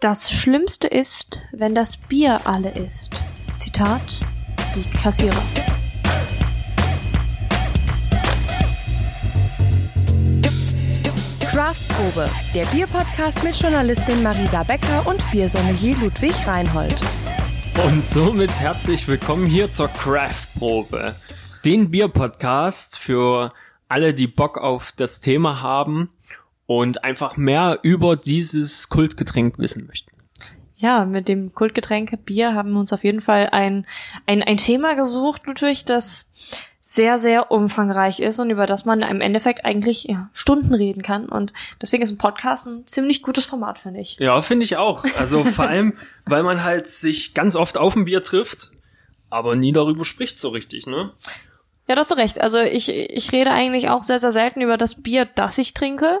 Das 0.00 0.32
Schlimmste 0.32 0.88
ist, 0.88 1.42
wenn 1.52 1.74
das 1.74 1.98
Bier 1.98 2.40
alle 2.46 2.70
ist. 2.70 3.20
Zitat, 3.54 4.00
die 4.74 4.98
Kassierer. 4.98 5.42
Craftprobe, 11.50 12.30
der 12.54 12.64
Bierpodcast 12.64 13.44
mit 13.44 13.54
Journalistin 13.54 14.22
Marisa 14.22 14.62
Becker 14.62 15.06
und 15.06 15.22
Biersommelier 15.30 15.94
Ludwig 15.98 16.32
Reinhold. 16.46 16.96
Und 17.84 18.06
somit 18.06 18.52
herzlich 18.52 19.06
willkommen 19.06 19.44
hier 19.44 19.70
zur 19.70 19.88
Craftprobe, 19.88 21.16
den 21.66 21.90
Bierpodcast 21.90 22.98
für 22.98 23.52
alle, 23.88 24.14
die 24.14 24.28
Bock 24.28 24.56
auf 24.56 24.92
das 24.96 25.20
Thema 25.20 25.60
haben 25.60 26.08
und 26.70 27.02
einfach 27.02 27.36
mehr 27.36 27.80
über 27.82 28.14
dieses 28.14 28.88
Kultgetränk 28.90 29.58
wissen 29.58 29.88
möchten. 29.88 30.12
Ja, 30.76 31.04
mit 31.04 31.26
dem 31.26 31.52
Kultgetränk 31.52 32.24
Bier 32.24 32.54
haben 32.54 32.70
wir 32.74 32.78
uns 32.78 32.92
auf 32.92 33.02
jeden 33.02 33.20
Fall 33.20 33.48
ein, 33.50 33.88
ein, 34.26 34.40
ein 34.44 34.56
Thema 34.56 34.94
gesucht, 34.94 35.48
natürlich, 35.48 35.84
das 35.84 36.30
sehr, 36.78 37.18
sehr 37.18 37.50
umfangreich 37.50 38.20
ist 38.20 38.38
und 38.38 38.50
über 38.50 38.66
das 38.66 38.84
man 38.84 39.02
im 39.02 39.20
Endeffekt 39.20 39.64
eigentlich 39.64 40.04
ja, 40.04 40.30
Stunden 40.32 40.72
reden 40.72 41.02
kann. 41.02 41.28
Und 41.28 41.52
deswegen 41.82 42.04
ist 42.04 42.12
ein 42.12 42.18
Podcast 42.18 42.68
ein 42.68 42.86
ziemlich 42.86 43.22
gutes 43.22 43.46
Format, 43.46 43.76
finde 43.76 43.98
ich. 43.98 44.16
Ja, 44.20 44.40
finde 44.40 44.62
ich 44.62 44.76
auch. 44.76 45.04
Also 45.18 45.42
vor 45.56 45.66
allem, 45.66 45.94
weil 46.24 46.44
man 46.44 46.62
halt 46.62 46.86
sich 46.86 47.34
ganz 47.34 47.56
oft 47.56 47.78
auf 47.78 47.96
ein 47.96 48.04
Bier 48.04 48.22
trifft, 48.22 48.70
aber 49.28 49.56
nie 49.56 49.72
darüber 49.72 50.04
spricht 50.04 50.38
so 50.38 50.50
richtig, 50.50 50.86
ne? 50.86 51.14
Ja, 51.90 51.96
du 51.96 52.02
hast 52.02 52.12
du 52.12 52.14
recht. 52.14 52.40
Also 52.40 52.58
ich, 52.58 52.88
ich 52.88 53.32
rede 53.32 53.50
eigentlich 53.50 53.88
auch 53.88 54.02
sehr, 54.02 54.20
sehr 54.20 54.30
selten 54.30 54.60
über 54.60 54.76
das 54.76 55.02
Bier, 55.02 55.24
das 55.24 55.58
ich 55.58 55.74
trinke. 55.74 56.20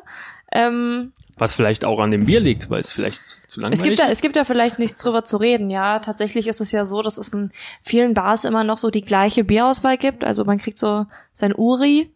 Ähm, 0.52 1.12
Was 1.36 1.54
vielleicht 1.54 1.84
auch 1.84 2.00
an 2.00 2.10
dem 2.10 2.26
Bier 2.26 2.40
liegt, 2.40 2.70
weil 2.70 2.80
es 2.80 2.90
vielleicht 2.90 3.22
zu 3.48 3.60
langweilig 3.60 3.80
es 3.80 3.84
gibt 3.84 3.98
da, 4.00 4.06
ist. 4.06 4.12
es 4.14 4.20
gibt 4.20 4.36
da 4.36 4.44
vielleicht 4.44 4.78
nichts 4.78 5.00
drüber 5.00 5.24
zu 5.24 5.36
reden, 5.36 5.70
ja. 5.70 6.00
Tatsächlich 6.00 6.48
ist 6.48 6.60
es 6.60 6.72
ja 6.72 6.84
so, 6.84 7.02
dass 7.02 7.18
es 7.18 7.32
in 7.32 7.52
vielen 7.82 8.14
Bars 8.14 8.44
immer 8.44 8.64
noch 8.64 8.78
so 8.78 8.90
die 8.90 9.02
gleiche 9.02 9.44
Bierauswahl 9.44 9.96
gibt. 9.96 10.24
Also 10.24 10.44
man 10.44 10.58
kriegt 10.58 10.78
so 10.78 11.06
sein 11.32 11.54
Uri. 11.54 12.12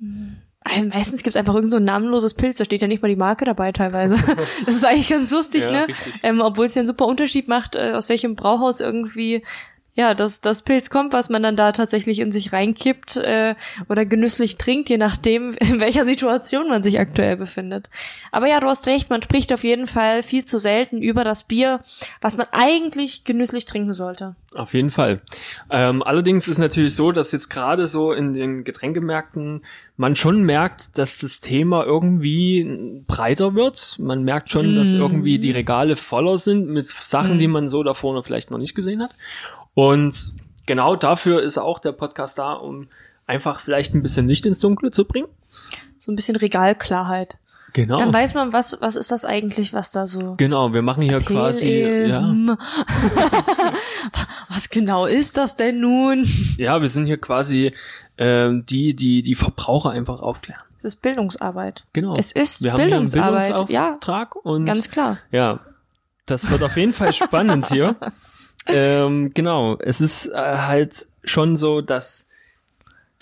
Äh, 0.00 0.84
Meistens 0.84 1.22
gibt 1.22 1.36
es 1.36 1.40
einfach 1.40 1.54
irgend 1.54 1.70
so 1.70 1.76
ein 1.76 1.84
namenloses 1.84 2.34
Pilz, 2.34 2.58
da 2.58 2.64
steht 2.64 2.82
ja 2.82 2.88
nicht 2.88 3.02
mal 3.02 3.08
die 3.08 3.16
Marke 3.16 3.44
dabei 3.44 3.72
teilweise. 3.72 4.16
Das 4.66 4.74
ist 4.74 4.84
eigentlich 4.84 5.08
ganz 5.08 5.30
lustig, 5.30 5.64
Ja, 5.64 5.70
ne? 5.70 5.86
Ähm, 6.22 6.40
Obwohl 6.40 6.66
es 6.66 6.74
ja 6.74 6.80
einen 6.80 6.86
super 6.86 7.06
Unterschied 7.06 7.48
macht, 7.48 7.76
äh, 7.76 7.92
aus 7.92 8.08
welchem 8.08 8.34
Brauhaus 8.34 8.80
irgendwie 8.80 9.44
ja, 9.98 10.14
das, 10.14 10.40
das 10.40 10.62
Pilz 10.62 10.90
kommt, 10.90 11.12
was 11.12 11.28
man 11.28 11.42
dann 11.42 11.56
da 11.56 11.72
tatsächlich 11.72 12.20
in 12.20 12.30
sich 12.30 12.52
reinkippt 12.52 13.16
äh, 13.16 13.56
oder 13.88 14.06
genüsslich 14.06 14.56
trinkt, 14.56 14.88
je 14.90 14.96
nachdem, 14.96 15.54
in 15.58 15.80
welcher 15.80 16.04
Situation 16.04 16.68
man 16.68 16.84
sich 16.84 17.00
aktuell 17.00 17.36
befindet. 17.36 17.90
Aber 18.30 18.46
ja, 18.46 18.60
du 18.60 18.68
hast 18.68 18.86
recht, 18.86 19.10
man 19.10 19.22
spricht 19.22 19.52
auf 19.52 19.64
jeden 19.64 19.88
Fall 19.88 20.22
viel 20.22 20.44
zu 20.44 20.58
selten 20.58 21.02
über 21.02 21.24
das 21.24 21.42
Bier, 21.42 21.80
was 22.20 22.36
man 22.36 22.46
eigentlich 22.52 23.24
genüsslich 23.24 23.64
trinken 23.64 23.92
sollte. 23.92 24.36
Auf 24.54 24.72
jeden 24.72 24.90
Fall. 24.90 25.20
Ähm, 25.68 26.04
allerdings 26.04 26.46
ist 26.46 26.58
natürlich 26.58 26.94
so, 26.94 27.10
dass 27.10 27.32
jetzt 27.32 27.48
gerade 27.48 27.88
so 27.88 28.12
in 28.12 28.34
den 28.34 28.62
Getränkemärkten 28.62 29.62
man 29.96 30.14
schon 30.14 30.42
merkt, 30.44 30.96
dass 30.96 31.18
das 31.18 31.40
Thema 31.40 31.84
irgendwie 31.84 33.02
breiter 33.08 33.56
wird. 33.56 33.96
Man 33.98 34.22
merkt 34.22 34.52
schon, 34.52 34.76
dass 34.76 34.94
Mhm. 34.94 35.00
irgendwie 35.00 35.38
die 35.40 35.50
Regale 35.50 35.96
voller 35.96 36.38
sind 36.38 36.68
mit 36.68 36.86
Sachen, 36.86 37.38
die 37.40 37.48
man 37.48 37.68
so 37.68 37.82
da 37.82 37.94
vorne 37.94 38.22
vielleicht 38.22 38.52
noch 38.52 38.58
nicht 38.58 38.76
gesehen 38.76 39.02
hat. 39.02 39.16
Und 39.78 40.32
genau 40.66 40.96
dafür 40.96 41.40
ist 41.40 41.56
auch 41.56 41.78
der 41.78 41.92
Podcast 41.92 42.36
da, 42.36 42.54
um 42.54 42.88
einfach 43.28 43.60
vielleicht 43.60 43.94
ein 43.94 44.02
bisschen 44.02 44.26
Licht 44.26 44.44
ins 44.44 44.58
Dunkle 44.58 44.90
zu 44.90 45.04
bringen. 45.04 45.28
So 46.00 46.10
ein 46.10 46.16
bisschen 46.16 46.34
Regalklarheit. 46.34 47.38
Genau. 47.74 47.98
Dann 47.98 48.12
weiß 48.12 48.34
man, 48.34 48.52
was, 48.52 48.78
was 48.80 48.96
ist 48.96 49.12
das 49.12 49.24
eigentlich, 49.24 49.72
was 49.74 49.92
da 49.92 50.08
so. 50.08 50.34
Genau, 50.34 50.74
wir 50.74 50.82
machen 50.82 51.04
hier 51.04 51.20
quasi, 51.20 51.82
Pale 51.82 52.08
ja, 52.08 52.22
was 54.48 54.68
genau 54.68 55.06
ist 55.06 55.36
das 55.36 55.54
denn 55.54 55.78
nun? 55.78 56.26
ja, 56.56 56.80
wir 56.80 56.88
sind 56.88 57.06
hier 57.06 57.20
quasi 57.20 57.72
ähm, 58.16 58.66
die, 58.66 58.96
die 58.96 59.22
die 59.22 59.36
Verbraucher 59.36 59.90
einfach 59.90 60.18
aufklären. 60.18 60.60
Es 60.78 60.86
ist 60.86 61.02
Bildungsarbeit. 61.02 61.84
Genau. 61.92 62.16
Es 62.16 62.32
ist 62.32 62.64
wir 62.64 62.72
haben 62.72 62.84
hier 62.84 62.96
einen 62.96 63.08
Bildungsarbeit. 63.08 63.70
Ja, 63.70 63.90
Bildungsauftrag 63.90 64.34
und 64.44 64.64
ganz 64.64 64.90
klar. 64.90 65.18
ja, 65.30 65.60
das 66.26 66.50
wird 66.50 66.64
auf 66.64 66.76
jeden 66.76 66.92
Fall 66.92 67.12
spannend 67.12 67.68
hier. 67.68 67.94
Ähm, 68.68 69.32
genau, 69.34 69.76
es 69.80 70.00
ist 70.00 70.26
äh, 70.28 70.34
halt 70.36 71.06
schon 71.24 71.56
so, 71.56 71.80
dass 71.80 72.28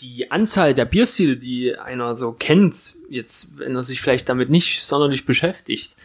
die 0.01 0.31
Anzahl 0.31 0.75
der 0.75 0.85
Bierstile, 0.85 1.37
die 1.37 1.77
einer 1.79 2.15
so 2.15 2.33
kennt, 2.33 2.95
jetzt, 3.09 3.59
wenn 3.59 3.75
er 3.75 3.83
sich 3.83 4.01
vielleicht 4.01 4.29
damit 4.29 4.51
nicht 4.51 4.83
sonderlich 4.85 5.25
beschäftigt, 5.25 5.97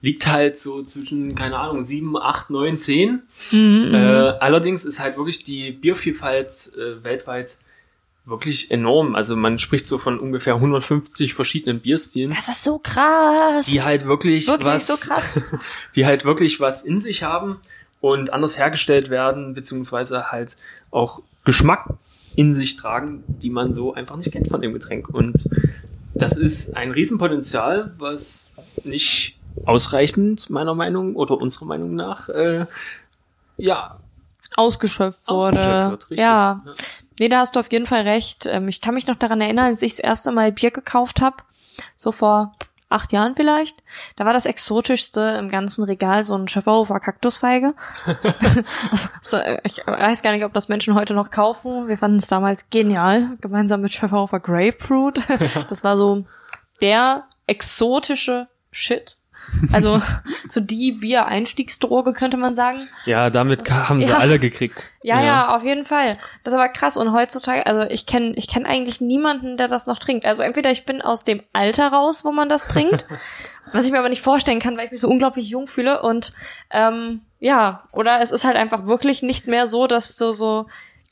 liegt 0.00 0.26
halt 0.26 0.58
so 0.58 0.82
zwischen, 0.82 1.34
keine 1.34 1.58
Ahnung, 1.58 1.84
sieben, 1.84 2.16
acht, 2.16 2.50
neun, 2.50 2.76
zehn. 2.76 3.22
Mhm, 3.50 3.94
Äh, 3.94 3.98
allerdings 3.98 4.84
ist 4.84 5.00
halt 5.00 5.16
wirklich 5.16 5.42
die 5.44 5.72
Biervielfalt 5.72 6.72
äh, 6.76 7.02
weltweit 7.02 7.56
wirklich 8.24 8.70
enorm. 8.70 9.14
Also 9.14 9.34
man 9.34 9.58
spricht 9.58 9.86
so 9.88 9.96
von 9.98 10.20
ungefähr 10.20 10.54
150 10.54 11.32
verschiedenen 11.34 11.80
Bierstilen, 11.80 12.32
Das 12.34 12.48
ist 12.48 12.62
so 12.62 12.78
krass. 12.78 13.66
die 13.66 13.82
halt 13.82 14.06
wirklich, 14.06 14.46
Wirklich 14.46 14.66
was, 14.66 14.86
so 14.86 14.96
krass. 15.08 15.40
die 15.96 16.04
halt 16.04 16.24
wirklich 16.24 16.60
was 16.60 16.84
in 16.84 17.00
sich 17.00 17.22
haben 17.22 17.56
und 18.00 18.32
anders 18.32 18.58
hergestellt 18.58 19.10
werden, 19.10 19.54
beziehungsweise 19.54 20.30
halt 20.30 20.56
auch 20.90 21.22
Geschmack 21.44 21.88
in 22.36 22.54
sich 22.54 22.76
tragen, 22.76 23.24
die 23.26 23.50
man 23.50 23.72
so 23.72 23.94
einfach 23.94 24.16
nicht 24.16 24.32
kennt 24.32 24.48
von 24.48 24.60
dem 24.62 24.72
Getränk. 24.72 25.08
Und 25.08 25.44
das 26.14 26.36
ist 26.36 26.76
ein 26.76 26.92
Riesenpotenzial, 26.92 27.94
was 27.98 28.54
nicht 28.84 29.38
ausreichend 29.64 30.50
meiner 30.50 30.74
Meinung 30.74 31.16
oder 31.16 31.36
unserer 31.38 31.64
Meinung 31.64 31.94
nach 31.94 32.28
äh, 32.28 32.66
ja 33.56 33.98
ausgeschöpft 34.54 35.18
wurde. 35.26 35.58
ausgeschöpft 35.58 35.90
wird. 35.90 36.10
Richtig. 36.10 36.18
Ja. 36.20 36.64
Nee, 37.18 37.28
da 37.28 37.38
hast 37.40 37.56
du 37.56 37.60
auf 37.60 37.72
jeden 37.72 37.86
Fall 37.86 38.02
recht. 38.02 38.46
Ähm, 38.46 38.68
Ich 38.68 38.80
kann 38.80 38.94
mich 38.94 39.06
noch 39.08 39.16
daran 39.16 39.40
erinnern, 39.40 39.66
als 39.66 39.82
ich 39.82 39.92
das 39.96 40.00
erste 40.00 40.30
Mal 40.30 40.52
Bier 40.52 40.70
gekauft 40.70 41.20
habe, 41.20 41.36
so 41.96 42.12
vor 42.12 42.54
acht 42.88 43.12
Jahren 43.12 43.36
vielleicht. 43.36 43.82
Da 44.16 44.24
war 44.24 44.32
das 44.32 44.46
exotischste 44.46 45.36
im 45.38 45.50
ganzen 45.50 45.84
Regal 45.84 46.24
so 46.24 46.34
ein 46.34 46.48
Schäferhofer 46.48 47.00
Kaktusfeige. 47.00 47.74
so, 49.20 49.36
äh, 49.36 49.60
ich 49.64 49.82
weiß 49.86 50.22
gar 50.22 50.32
nicht, 50.32 50.44
ob 50.44 50.54
das 50.54 50.68
Menschen 50.68 50.94
heute 50.94 51.14
noch 51.14 51.30
kaufen. 51.30 51.88
Wir 51.88 51.98
fanden 51.98 52.18
es 52.18 52.28
damals 52.28 52.70
genial, 52.70 53.36
gemeinsam 53.40 53.82
mit 53.82 53.92
Schäferhofer 53.92 54.40
Grapefruit. 54.40 55.20
Das 55.68 55.84
war 55.84 55.96
so 55.96 56.24
der 56.80 57.24
exotische 57.46 58.48
Shit. 58.70 59.17
Also 59.72 60.02
so 60.48 60.60
die 60.60 60.92
Bier-Einstiegsdroge 60.92 62.12
könnte 62.12 62.36
man 62.36 62.54
sagen. 62.54 62.88
Ja, 63.06 63.30
damit 63.30 63.70
haben 63.70 64.00
sie 64.00 64.08
Ja. 64.08 64.18
alle 64.18 64.38
gekriegt. 64.38 64.90
Ja, 65.02 65.22
ja, 65.22 65.54
auf 65.54 65.64
jeden 65.64 65.84
Fall. 65.84 66.08
Das 66.44 66.52
ist 66.52 66.58
aber 66.58 66.68
krass. 66.68 66.96
Und 66.96 67.12
heutzutage, 67.12 67.66
also 67.66 67.82
ich 67.90 68.06
kenne 68.06 68.32
ich 68.36 68.48
kenn 68.48 68.66
eigentlich 68.66 69.00
niemanden, 69.00 69.56
der 69.56 69.68
das 69.68 69.86
noch 69.86 69.98
trinkt. 69.98 70.26
Also 70.26 70.42
entweder 70.42 70.70
ich 70.70 70.84
bin 70.86 71.00
aus 71.02 71.24
dem 71.24 71.42
Alter 71.52 71.88
raus, 71.88 72.24
wo 72.24 72.32
man 72.32 72.48
das 72.48 72.68
trinkt, 72.68 73.06
was 73.72 73.84
ich 73.86 73.92
mir 73.92 73.98
aber 73.98 74.08
nicht 74.08 74.22
vorstellen 74.22 74.60
kann, 74.60 74.76
weil 74.76 74.86
ich 74.86 74.90
mich 74.92 75.00
so 75.00 75.08
unglaublich 75.08 75.48
jung 75.48 75.66
fühle. 75.66 76.02
Und 76.02 76.32
ähm, 76.70 77.22
ja, 77.40 77.84
oder 77.92 78.20
es 78.20 78.32
ist 78.32 78.44
halt 78.44 78.56
einfach 78.56 78.86
wirklich 78.86 79.22
nicht 79.22 79.46
mehr 79.46 79.66
so, 79.66 79.86
dass 79.86 80.16
du 80.16 80.30
so 80.30 80.66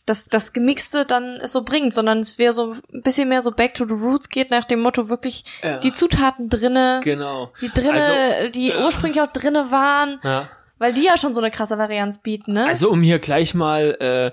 dass 0.06 0.26
das 0.28 0.52
Gemixte 0.52 1.04
dann 1.04 1.36
es 1.42 1.52
so 1.52 1.62
bringt, 1.64 1.92
sondern 1.92 2.20
es 2.20 2.38
wäre 2.38 2.52
so 2.52 2.74
ein 2.92 3.02
bisschen 3.02 3.28
mehr 3.28 3.42
so 3.42 3.50
back 3.50 3.74
to 3.74 3.84
the 3.86 3.92
roots 3.92 4.28
geht 4.28 4.50
nach 4.50 4.64
dem 4.64 4.80
Motto 4.80 5.08
wirklich 5.08 5.44
Ja. 5.62 5.78
die 5.78 5.92
Zutaten 5.92 6.48
drinne, 6.48 7.00
Genau. 7.04 7.52
die 7.60 7.68
drinne, 7.68 7.92
Also, 7.94 8.50
die 8.52 8.72
ursprünglich 8.72 9.20
auch 9.20 9.32
drinne 9.32 9.70
waren, 9.72 10.20
Ja. 10.22 10.48
weil 10.78 10.92
die 10.94 11.02
ja 11.04 11.18
schon 11.18 11.34
so 11.34 11.40
eine 11.40 11.50
krasse 11.50 11.76
Varianz 11.76 12.18
bieten, 12.22 12.52
ne? 12.52 12.66
Also 12.66 12.88
um 12.90 13.02
hier 13.02 13.18
gleich 13.18 13.52
mal 13.54 13.96
äh, 14.00 14.30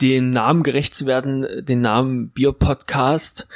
den 0.00 0.30
Namen 0.30 0.62
gerecht 0.62 0.94
zu 0.94 1.06
werden, 1.06 1.46
den 1.64 1.80
Namen 1.80 2.30
Bier-Podcast. 2.30 3.48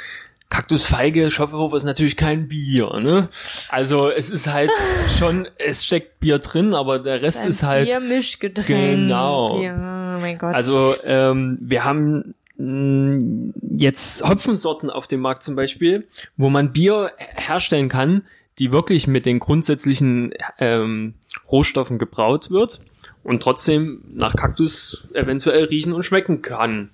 Kaktusfeige, 0.49 1.31
Schopferhofer 1.31 1.77
ist 1.77 1.83
natürlich 1.83 2.15
kein 2.15 2.47
Bier, 2.47 2.87
ne? 2.99 3.29
Also 3.69 4.11
es 4.11 4.29
ist 4.29 4.51
halt 4.53 4.69
schon, 5.17 5.47
es 5.57 5.83
steckt 5.83 6.19
Bier 6.19 6.37
drin, 6.37 6.75
aber 6.75 6.99
der 6.99 7.23
Rest 7.23 7.43
Ein 7.43 7.49
ist 7.49 7.63
halt 7.63 7.87
Biermischgetränk. 7.87 8.67
Genau. 8.67 9.59
Ja, 9.61 9.92
mein 10.23 10.37
Gott. 10.37 10.55
Also 10.55 10.95
ähm, 11.03 11.57
wir 11.61 11.83
haben 11.83 12.33
mh, 12.57 13.53
jetzt 13.61 14.27
Hopfensorten 14.27 14.89
auf 14.89 15.07
dem 15.07 15.19
Markt 15.19 15.43
zum 15.43 15.55
Beispiel, 15.55 16.07
wo 16.37 16.49
man 16.49 16.73
Bier 16.73 17.11
herstellen 17.17 17.89
kann, 17.89 18.23
die 18.59 18.71
wirklich 18.71 19.07
mit 19.07 19.25
den 19.25 19.39
grundsätzlichen 19.39 20.33
ähm, 20.59 21.15
Rohstoffen 21.51 21.97
gebraut 21.97 22.51
wird 22.51 22.81
und 23.23 23.41
trotzdem 23.41 24.01
nach 24.13 24.35
Kaktus 24.35 25.07
eventuell 25.13 25.65
riechen 25.65 25.93
und 25.93 26.03
schmecken 26.03 26.41
kann. 26.41 26.89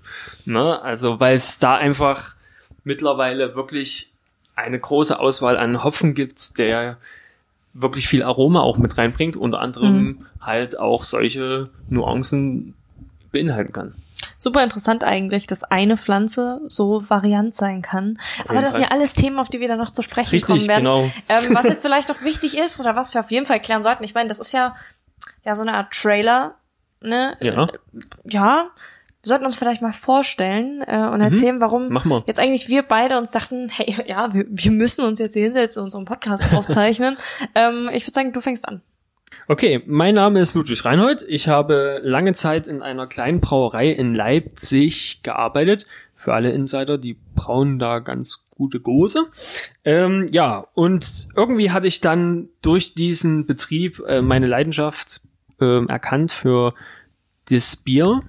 Ne? 0.45 0.81
Also 0.81 1.19
weil 1.19 1.35
es 1.35 1.59
da 1.59 1.75
einfach 1.75 2.35
mittlerweile 2.83 3.55
wirklich 3.55 4.11
eine 4.55 4.79
große 4.79 5.19
Auswahl 5.19 5.57
an 5.57 5.83
Hopfen 5.83 6.13
gibt, 6.13 6.57
der 6.57 6.97
wirklich 7.73 8.07
viel 8.07 8.23
Aroma 8.23 8.61
auch 8.61 8.77
mit 8.77 8.97
reinbringt, 8.97 9.37
unter 9.37 9.59
anderem 9.59 10.25
halt 10.41 10.79
auch 10.79 11.03
solche 11.03 11.69
Nuancen 11.89 12.73
beinhalten 13.31 13.71
kann. 13.73 13.95
Super 14.37 14.63
interessant 14.63 15.03
eigentlich, 15.03 15.47
dass 15.47 15.63
eine 15.63 15.95
Pflanze 15.95 16.61
so 16.67 17.03
variant 17.09 17.55
sein 17.55 17.81
kann. 17.81 18.19
Aber 18.47 18.61
das 18.61 18.73
sind 18.73 18.81
ja 18.81 18.89
alles 18.89 19.13
Themen, 19.13 19.39
auf 19.39 19.49
die 19.49 19.59
wir 19.61 19.67
dann 19.69 19.77
noch 19.77 19.91
zu 19.91 20.01
sprechen 20.01 20.31
Richtig, 20.31 20.47
kommen 20.47 20.67
werden. 20.67 20.83
genau. 20.83 21.11
Ähm, 21.29 21.55
was 21.55 21.65
jetzt 21.65 21.81
vielleicht 21.83 22.09
noch 22.09 22.21
wichtig 22.21 22.57
ist 22.57 22.79
oder 22.79 22.95
was 22.95 23.13
wir 23.13 23.21
auf 23.21 23.31
jeden 23.31 23.45
Fall 23.45 23.61
klären 23.61 23.81
sollten. 23.83 24.03
Ich 24.03 24.13
meine, 24.13 24.27
das 24.27 24.39
ist 24.39 24.51
ja 24.51 24.75
ja 25.45 25.55
so 25.55 25.61
eine 25.61 25.73
Art 25.73 25.93
Trailer, 25.93 26.55
ne? 27.01 27.37
Ja. 27.41 27.67
Ja. 28.25 28.69
Wir 29.21 29.27
sollten 29.27 29.45
uns 29.45 29.57
vielleicht 29.57 29.81
mal 29.81 29.91
vorstellen 29.91 30.81
äh, 30.87 30.97
und 31.11 31.19
erzählen, 31.19 31.59
warum 31.59 31.89
Mhm. 31.89 32.01
Mal. 32.05 32.23
jetzt 32.25 32.39
eigentlich 32.39 32.69
wir 32.69 32.83
beide 32.83 33.17
uns 33.17 33.31
dachten, 33.31 33.67
hey, 33.69 33.95
ja, 34.07 34.33
wir, 34.33 34.45
wir 34.47 34.71
müssen 34.71 35.03
uns 35.03 35.19
jetzt 35.19 35.33
hier 35.33 35.43
hinsetzen 35.43 35.81
und 35.81 35.87
unseren 35.87 36.05
Podcast 36.05 36.53
aufzeichnen. 36.53 37.17
ähm, 37.55 37.89
ich 37.93 38.05
würde 38.05 38.15
sagen, 38.15 38.31
du 38.31 38.39
fängst 38.39 38.65
an. 38.67 38.81
Okay, 39.51 39.81
mein 39.87 40.13
Name 40.13 40.41
ist 40.41 40.53
Ludwig 40.53 40.85
Reinhold. 40.85 41.25
Ich 41.27 41.47
habe 41.47 42.01
lange 42.03 42.33
Zeit 42.33 42.67
in 42.67 42.83
einer 42.83 43.07
kleinen 43.07 43.39
Brauerei 43.39 43.89
in 43.89 44.13
Leipzig 44.13 45.23
gearbeitet. 45.23 45.87
Für 46.13 46.35
alle 46.35 46.51
Insider, 46.51 46.99
die 46.99 47.17
brauen 47.33 47.79
da 47.79 47.97
ganz 47.97 48.45
gute 48.51 48.79
Gose. 48.79 49.25
Ähm, 49.83 50.27
ja, 50.31 50.67
und 50.75 51.29
irgendwie 51.35 51.71
hatte 51.71 51.87
ich 51.87 51.99
dann 51.99 52.49
durch 52.61 52.93
diesen 52.93 53.47
Betrieb 53.47 53.99
äh, 54.07 54.21
meine 54.21 54.45
Leidenschaft 54.45 55.21
ähm, 55.59 55.89
erkannt 55.89 56.31
für 56.31 56.75
das 57.49 57.75
Bier 57.75 58.21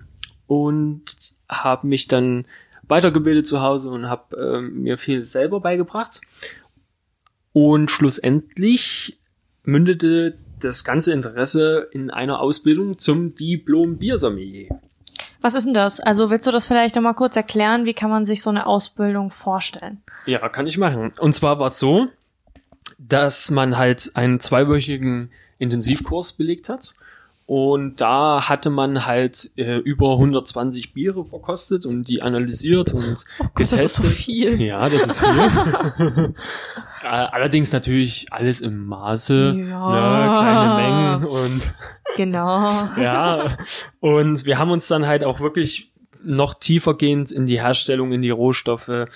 und 0.46 1.34
habe 1.50 1.86
mich 1.86 2.08
dann 2.08 2.46
weitergebildet 2.84 3.46
zu 3.46 3.60
Hause 3.60 3.90
und 3.90 4.08
habe 4.08 4.36
ähm, 4.38 4.84
mir 4.84 4.96
viel 4.96 5.24
selber 5.24 5.60
beigebracht. 5.60 6.22
Und 7.52 7.90
schlussendlich 7.90 9.18
mündete 9.64 10.38
das 10.60 10.84
ganze 10.84 11.12
Interesse 11.12 11.88
in 11.90 12.10
einer 12.10 12.40
Ausbildung 12.40 12.98
zum 12.98 13.34
Diplom 13.34 13.98
Biersommelier. 13.98 14.68
Was 15.40 15.54
ist 15.54 15.64
denn 15.64 15.74
das? 15.74 16.00
Also 16.00 16.30
willst 16.30 16.46
du 16.46 16.50
das 16.50 16.66
vielleicht 16.66 16.96
nochmal 16.96 17.14
kurz 17.14 17.36
erklären? 17.36 17.86
Wie 17.86 17.94
kann 17.94 18.10
man 18.10 18.24
sich 18.24 18.42
so 18.42 18.50
eine 18.50 18.66
Ausbildung 18.66 19.30
vorstellen? 19.30 20.02
Ja, 20.26 20.46
kann 20.48 20.66
ich 20.66 20.76
machen. 20.76 21.10
Und 21.18 21.34
zwar 21.34 21.58
war 21.58 21.68
es 21.68 21.78
so, 21.78 22.08
dass 22.98 23.50
man 23.50 23.78
halt 23.78 24.12
einen 24.14 24.38
zweiwöchigen 24.38 25.30
Intensivkurs 25.58 26.32
belegt 26.32 26.68
hat. 26.68 26.92
Und 27.52 28.00
da 28.00 28.48
hatte 28.48 28.70
man 28.70 29.06
halt 29.06 29.50
äh, 29.56 29.78
über 29.78 30.12
120 30.12 30.94
Biere 30.94 31.24
verkostet 31.24 31.84
und 31.84 32.06
die 32.06 32.22
analysiert 32.22 32.94
und 32.94 33.24
getestet. 33.56 33.72
das 33.72 33.82
ist 33.82 33.94
so 33.96 34.04
viel. 34.04 34.60
Ja, 34.62 34.88
das 34.88 35.04
ist 35.08 35.18
viel. 35.18 36.34
Äh, 37.02 37.06
Allerdings 37.08 37.72
natürlich 37.72 38.26
alles 38.30 38.60
im 38.60 38.86
Maße, 38.86 39.56
Ja. 39.68 39.90
ne, 39.90 40.34
kleine 40.38 40.74
Mengen 40.76 41.24
und 41.24 41.74
Genau. 42.16 42.88
ja, 42.96 43.56
und 43.98 44.44
wir 44.44 44.58
haben 44.58 44.70
uns 44.70 44.86
dann 44.86 45.08
halt 45.08 45.24
auch 45.24 45.40
wirklich 45.40 45.92
noch 46.22 46.54
tiefergehend 46.54 47.32
in 47.32 47.46
die 47.46 47.60
Herstellung, 47.60 48.12
in 48.12 48.22
die 48.22 48.30
Rohstoffe 48.30 49.06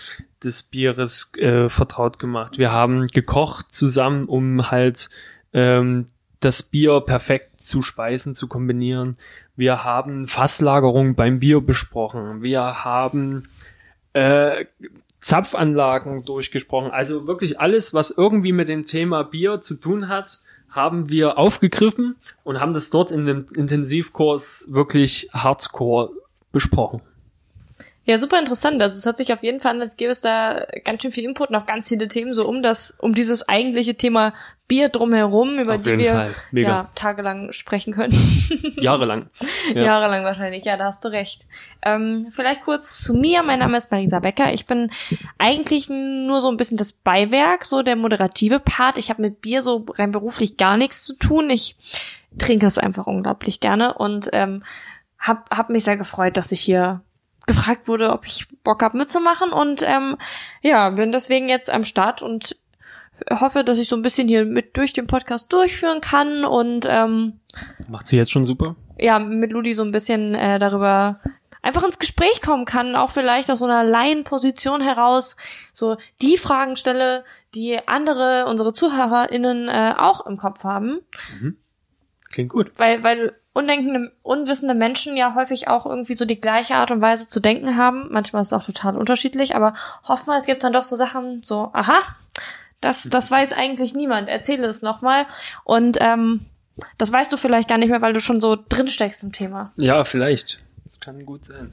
des 0.43 0.63
Bieres 0.65 1.31
äh, 1.37 1.69
vertraut 1.69 2.19
gemacht. 2.19 2.59
Wir 2.59 2.73
haben 2.73 3.07
gekocht 3.07 3.71
zusammen, 3.71 4.25
um 4.25 4.73
halt 4.73 5.09
ähm, 5.53 6.07
das 6.45 6.63
Bier 6.63 7.01
perfekt 7.01 7.61
zu 7.61 7.83
speisen, 7.83 8.35
zu 8.35 8.49
kombinieren. 8.49 9.17
Wir 9.57 9.85
haben 9.85 10.27
Fasslagerung 10.27 11.15
beim 11.15 11.41
Bier 11.41 11.61
besprochen. 11.61 12.43
Wir 12.43 12.85
haben 12.85 13.49
äh, 14.13 14.67
Zapfanlagen 15.21 16.25
durchgesprochen. 16.25 16.91
Also 16.91 17.27
wirklich 17.27 17.61
alles, 17.61 17.95
was 17.95 18.11
irgendwie 18.11 18.53
mit 18.53 18.69
dem 18.69 18.85
Thema 18.85 19.23
Bier 19.23 19.61
zu 19.61 19.81
tun 19.81 20.09
hat, 20.09 20.41
haben 20.69 21.09
wir 21.09 21.39
aufgegriffen 21.39 22.17
und 22.43 22.61
haben 22.61 22.75
das 22.75 22.91
dort 22.91 23.11
in 23.11 23.27
dem 23.27 23.47
Intensivkurs 23.55 24.69
wirklich 24.71 25.31
hardcore 25.33 26.11
besprochen. 26.53 27.01
Ja, 28.07 28.19
super 28.19 28.39
interessant. 28.39 28.83
Also 28.83 28.99
es 28.99 29.07
hört 29.07 29.17
sich 29.17 29.33
auf 29.33 29.43
jeden 29.43 29.61
Fall 29.61 29.73
an, 29.73 29.81
als 29.81 29.97
gäbe 29.97 30.11
es 30.11 30.21
da 30.21 30.67
ganz 30.85 31.03
schön 31.03 31.13
viel 31.13 31.25
Input, 31.25 31.51
noch 31.51 31.65
ganz 31.65 31.89
viele 31.89 32.09
Themen, 32.09 32.35
so 32.35 32.47
um 32.47 32.63
das, 32.63 32.91
um 33.01 33.15
dieses 33.15 33.49
eigentliche 33.49 33.95
Thema 33.95 34.35
Bier 34.67 34.89
drumherum, 34.89 35.59
über 35.59 35.75
Auf 35.75 35.83
die 35.83 35.99
wir 35.99 36.31
ja 36.53 36.89
tagelang 36.95 37.53
sprechen 37.53 37.93
können. 37.93 38.15
Jahrelang. 38.81 39.29
Ja. 39.75 39.83
Jahrelang 39.83 40.25
wahrscheinlich, 40.25 40.65
ja, 40.65 40.79
da 40.79 40.87
hast 40.87 41.05
du 41.05 41.09
recht. 41.09 41.47
Ähm, 41.83 42.29
vielleicht 42.31 42.63
kurz 42.63 43.03
zu 43.03 43.13
mir. 43.13 43.43
Mein 43.43 43.59
Name 43.59 43.77
ist 43.77 43.91
Marisa 43.91 44.21
Becker. 44.21 44.55
Ich 44.55 44.65
bin 44.67 44.91
eigentlich 45.39 45.91
nur 45.91 46.41
so 46.41 46.49
ein 46.51 46.57
bisschen 46.57 46.79
das 46.79 46.95
Beiwerk, 46.95 47.65
so 47.65 47.83
der 47.83 47.97
moderative 47.97 48.59
Part. 48.59 48.97
Ich 48.97 49.11
habe 49.11 49.21
mit 49.21 49.43
Bier 49.43 49.61
so 49.61 49.85
rein 49.99 50.13
beruflich 50.13 50.57
gar 50.57 50.79
nichts 50.79 51.05
zu 51.05 51.15
tun. 51.15 51.51
Ich 51.51 51.77
trinke 52.39 52.67
es 52.67 52.79
einfach 52.79 53.07
unglaublich 53.07 53.61
gerne 53.61 53.95
und 53.95 54.31
ähm, 54.33 54.63
hab, 55.19 55.55
hab 55.55 55.69
mich 55.69 55.85
sehr 55.85 55.99
gefreut, 55.99 56.39
dass 56.39 56.53
ich 56.53 56.61
hier 56.61 57.03
gefragt 57.47 57.89
wurde, 57.89 58.13
ob 58.13 58.27
ich 58.27 58.47
Bock 58.63 58.83
hab 58.83 58.95
mitzumachen. 58.95 59.51
Und 59.53 59.83
ähm, 59.83 60.17
ja, 60.63 60.91
bin 60.91 61.13
deswegen 61.13 61.49
jetzt 61.49 61.71
am 61.71 61.85
Start 61.85 62.23
und 62.23 62.57
hoffe, 63.31 63.65
dass 63.65 63.79
ich 63.79 63.89
so 63.89 63.97
ein 63.97 64.03
bisschen 64.03 64.29
hier 64.29 64.45
mit 64.45 64.77
durch 64.77 64.93
den 64.93 65.07
Podcast 65.07 65.53
durchführen 65.53 66.01
kann. 66.01 66.45
Und 66.45 66.87
ähm, 66.89 67.41
Macht 67.89 68.07
sie 68.07 68.17
jetzt 68.17 68.33
schon 68.33 68.45
super? 68.45 68.77
ja, 68.99 69.19
mit 69.19 69.51
Ludi 69.53 69.73
so 69.75 69.83
ein 69.83 69.93
bisschen 69.93 70.35
äh, 70.35 70.59
darüber 70.59 71.21
einfach 71.63 71.83
ins 71.83 71.99
Gespräch 71.99 72.43
kommen 72.43 72.65
kann, 72.67 72.95
auch 72.95 73.11
vielleicht 73.11 73.51
aus 73.51 73.61
so 73.61 73.65
einer 73.65 73.83
Laienposition 73.85 74.83
heraus 74.83 75.37
so 75.73 75.97
die 76.21 76.37
Fragen 76.37 76.77
stelle, 76.77 77.25
die 77.55 77.79
andere, 77.89 78.45
unsere 78.47 78.73
ZuhörerInnen 78.75 79.69
äh, 79.69 79.95
auch 79.97 80.27
im 80.27 80.37
Kopf 80.37 80.63
haben, 80.63 81.01
Klingt 82.31 82.51
gut. 82.51 82.73
weil, 82.77 83.03
weil 83.03 83.33
undenkende, 83.55 84.13
unwissende 84.23 84.75
Menschen 84.75 85.17
ja 85.17 85.35
häufig 85.35 85.69
auch 85.69 85.87
irgendwie 85.87 86.17
so 86.17 86.27
die 86.27 86.41
gleiche 86.41 86.75
Art 86.75 86.91
und 86.91 87.01
Weise 87.01 87.29
zu 87.29 87.41
denken 87.41 87.77
haben. 87.77 88.09
Manchmal 88.11 88.43
ist 88.43 88.49
es 88.49 88.53
auch 88.53 88.67
total 88.67 88.97
unterschiedlich, 88.99 89.57
aber 89.57 89.75
hoffen 90.07 90.27
wir, 90.27 90.37
es 90.37 90.47
gibt 90.47 90.63
dann 90.63 90.73
doch 90.73 90.83
so 90.83 90.97
Sachen 90.97 91.43
so, 91.45 91.71
aha, 91.73 92.03
das, 92.81 93.05
das 93.05 93.31
weiß 93.31 93.53
eigentlich 93.53 93.95
niemand, 93.95 94.29
erzähle 94.29 94.67
es 94.67 94.83
nochmal 94.83 95.25
und 95.63 95.97
ähm, 96.01 96.47
das 96.99 97.13
weißt 97.13 97.33
du 97.33 97.37
vielleicht 97.37 97.69
gar 97.69 97.79
nicht 97.79 97.89
mehr, 97.89 98.03
weil 98.03 98.13
du 98.13 98.21
schon 98.21 98.41
so 98.41 98.59
drin 98.69 98.89
steckst 98.89 99.23
im 99.23 99.33
Thema. 99.33 99.73
Ja, 99.77 100.05
vielleicht. 100.05 100.61
Das 100.83 100.99
kann 100.99 101.25
gut 101.25 101.45
sein. 101.45 101.73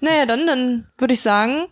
Naja, 0.00 0.26
dann, 0.26 0.46
dann 0.46 0.86
würde 0.98 1.14
ich 1.14 1.22
sagen, 1.22 1.66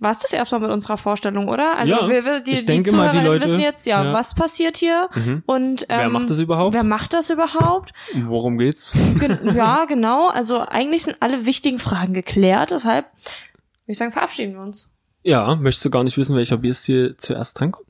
war 0.00 0.10
es 0.12 0.20
das 0.20 0.32
erstmal 0.32 0.60
mit 0.60 0.70
unserer 0.70 0.96
Vorstellung, 0.96 1.48
oder? 1.48 1.76
Also 1.76 1.92
Ja, 1.92 2.08
wir, 2.08 2.24
wir, 2.24 2.40
die, 2.40 2.52
ich 2.52 2.64
denke 2.64 2.92
mal, 2.92 3.06
die 3.10 3.18
Zuhörerinnen 3.18 3.26
Leute- 3.32 3.44
wissen 3.44 3.60
jetzt, 3.60 3.86
ja, 3.86 4.04
ja. 4.04 4.12
was 4.12 4.34
passiert 4.34 4.76
hier 4.76 5.08
Mhm. 5.14 5.42
und 5.46 5.82
ähm, 5.88 5.98
Wer 5.98 6.08
macht 6.10 6.30
das 6.30 6.38
überhaupt? 6.38 6.74
Wer 6.74 6.84
macht 6.84 7.14
das 7.14 7.30
überhaupt? 7.30 7.92
Worum 8.14 8.58
geht's? 8.58 8.92
Gen 9.18 9.54
ja, 9.56 9.84
genau. 9.86 10.28
Also 10.28 10.60
eigentlich 10.60 11.02
sind 11.04 11.16
alle 11.20 11.46
wichtigen 11.46 11.78
Fragen 11.80 12.14
geklärt. 12.14 12.70
Deshalb 12.70 13.06
würde 13.06 13.92
ich 13.92 13.98
sagen, 13.98 14.12
verabschieden 14.12 14.54
wir 14.54 14.60
uns. 14.62 14.90
Ja, 15.24 15.56
möchtest 15.56 15.84
du 15.84 15.90
gar 15.90 16.04
nicht 16.04 16.16
wissen, 16.16 16.36
welcher 16.36 16.58
Bierstil 16.58 17.16
zuerst 17.16 17.58
drankommt? 17.58 17.88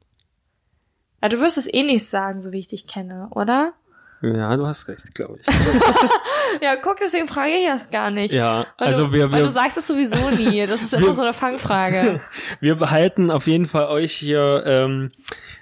Ja, 1.22 1.28
du 1.28 1.40
wirst 1.40 1.58
es 1.58 1.72
eh 1.72 1.82
nicht 1.82 2.06
sagen, 2.08 2.40
so 2.40 2.52
wie 2.52 2.58
ich 2.58 2.68
dich 2.68 2.86
kenne, 2.86 3.28
oder? 3.32 3.72
Ja, 4.22 4.56
du 4.56 4.66
hast 4.66 4.88
recht, 4.88 5.14
glaube 5.14 5.38
ich. 5.40 5.46
Ja, 6.60 6.76
guck, 6.76 6.98
deswegen 6.98 7.28
frage 7.28 7.50
ich 7.50 7.66
das 7.66 7.90
gar 7.90 8.10
nicht. 8.10 8.34
Ja, 8.34 8.66
Weil 8.78 8.88
also 8.88 9.06
du, 9.06 9.12
wir, 9.12 9.32
weil 9.32 9.40
du 9.40 9.46
wir, 9.46 9.50
sagst 9.50 9.78
es 9.78 9.86
sowieso 9.86 10.30
nie. 10.30 10.66
Das 10.66 10.82
ist 10.82 10.92
immer 10.94 11.12
so 11.12 11.22
eine 11.22 11.32
Fangfrage. 11.32 12.20
wir 12.60 12.76
behalten 12.76 13.30
auf 13.30 13.46
jeden 13.46 13.66
Fall 13.66 13.86
euch 13.86 14.12
hier 14.12 14.62
ähm, 14.66 15.10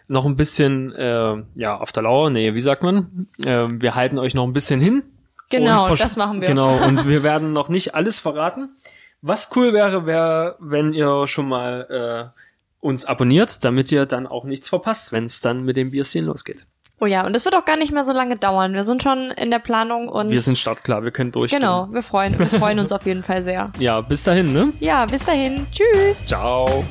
noch 0.09 0.25
ein 0.25 0.37
bisschen 0.37 0.93
äh, 0.95 1.43
ja 1.55 1.77
auf 1.77 1.93
der 1.93 2.05
Lauer. 2.05 2.31
Nee, 2.31 2.55
wie 2.55 2.61
sagt 2.61 2.83
man? 2.83 3.29
Ähm, 3.45 3.81
wir 3.81 3.95
halten 3.95 4.19
euch 4.19 4.35
noch 4.35 4.45
ein 4.45 4.53
bisschen 4.53 4.81
hin. 4.81 5.03
Genau, 5.49 5.95
das 5.95 6.17
machen 6.17 6.41
wir. 6.41 6.49
Genau, 6.49 6.77
und 6.77 7.09
wir 7.09 7.23
werden 7.23 7.53
noch 7.53 7.69
nicht 7.69 7.95
alles 7.95 8.21
verraten. 8.21 8.77
Was 9.23 9.51
cool 9.57 9.73
wäre, 9.73 10.07
wäre, 10.07 10.57
wenn 10.61 10.93
ihr 10.93 11.27
schon 11.27 11.49
mal 11.49 12.33
äh, 12.35 12.41
uns 12.81 13.05
abonniert, 13.05 13.65
damit 13.65 13.91
ihr 13.91 14.07
dann 14.07 14.27
auch 14.27 14.45
nichts 14.45 14.69
verpasst, 14.69 15.13
wenn 15.13 15.25
es 15.25 15.41
dann 15.41 15.65
mit 15.65 15.77
dem 15.77 15.91
Bierstil 15.91 16.25
losgeht. 16.25 16.67
Oh 16.99 17.05
ja, 17.05 17.27
und 17.27 17.37
es 17.37 17.45
wird 17.45 17.55
auch 17.55 17.67
gar 17.67 17.77
nicht 17.77 17.93
mehr 17.93 18.05
so 18.05 18.13
lange 18.13 18.37
dauern. 18.37 18.73
Wir 18.73 18.83
sind 18.83 19.03
schon 19.03 19.31
in 19.33 19.51
der 19.51 19.59
Planung 19.59 20.09
und 20.09 20.31
Wir 20.31 20.41
sind 20.41 20.57
startklar, 20.57 21.05
wir 21.05 21.11
können 21.11 21.31
durchgehen. 21.31 21.61
genau, 21.61 21.89
wir 21.91 22.03
freuen, 22.03 22.39
wir 22.39 22.47
freuen 22.47 22.79
uns 22.79 22.91
auf 22.91 23.05
jeden 23.05 23.23
Fall 23.23 23.43
sehr. 23.43 23.71
Ja, 23.79 24.01
bis 24.01 24.25
dahin, 24.25 24.51
ne? 24.53 24.73
Ja, 24.81 25.05
bis 25.05 25.23
dahin. 25.25 25.67
Tschüss. 25.71 26.25
Ciao. 26.25 26.85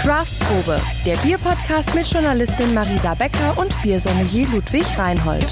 Craftprobe, 0.00 0.80
der 1.04 1.16
Bierpodcast 1.16 1.94
mit 1.94 2.06
Journalistin 2.06 2.72
Marisa 2.72 3.14
Becker 3.14 3.58
und 3.58 3.74
Biersommelier 3.82 4.46
Ludwig 4.48 4.84
Reinhold. 4.96 5.46